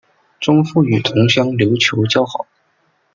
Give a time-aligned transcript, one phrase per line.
[0.39, 2.47] 钟复与同乡刘球交好。